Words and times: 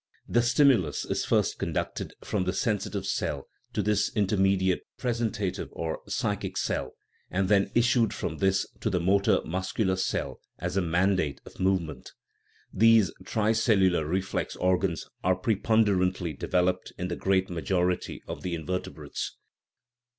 The 0.27 0.41
stimulus 0.41 1.05
is 1.05 1.25
first 1.25 1.59
conducted 1.59 2.15
from 2.23 2.45
the 2.45 2.53
sensitive 2.53 3.05
cell 3.05 3.47
to 3.73 3.83
this 3.83 4.09
intermediate 4.15 4.81
presentative 4.97 5.69
or 5.73 6.01
psychic 6.07 6.57
cell, 6.57 6.93
and 7.29 7.47
then 7.49 7.69
issued 7.75 8.11
from 8.11 8.39
this 8.39 8.65
to 8.79 8.89
the 8.89 8.99
motor 8.99 9.41
muscular 9.45 9.95
cell 9.95 10.39
as 10.57 10.75
a 10.75 10.81
mandate 10.81 11.39
of 11.45 11.59
movement. 11.59 12.13
These 12.73 13.13
tri 13.25 13.51
cellular 13.51 14.03
reflex 14.07 14.55
organs 14.55 15.07
are 15.23 15.35
preponderantly 15.35 16.33
developed 16.33 16.91
in 16.97 17.07
the 17.09 17.15
great 17.15 17.51
majority 17.51 18.23
of 18.27 18.41
the 18.41 18.55
invertebrates. 18.55 19.37